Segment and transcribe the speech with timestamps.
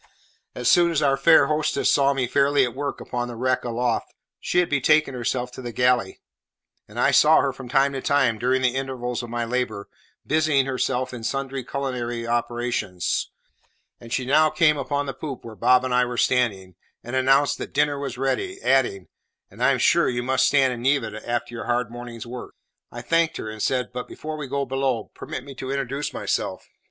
[0.55, 4.15] As soon as our fair hostess saw me fairly at work upon the wreck aloft,
[4.39, 6.19] she had betaken herself to the galley;
[6.87, 9.89] and I saw her from time to time, during the intervals of my labour,
[10.25, 13.29] busying herself in sundry culinary operations;
[13.99, 16.73] and she now came upon the poop where Bob and I were standing,
[17.03, 19.07] and announced that dinner was ready, adding,
[19.51, 22.25] "And I am sure you must stand in need of it after your hard morning's
[22.25, 22.55] work."
[22.91, 26.67] I thanked her and said, "But before we go below, permit me to introduce myself.